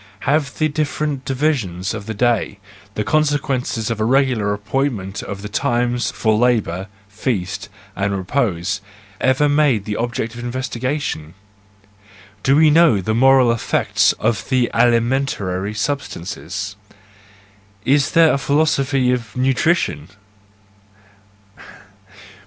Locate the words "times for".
5.47-6.35